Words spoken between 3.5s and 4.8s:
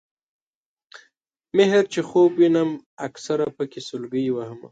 پکې سلګۍ وهمه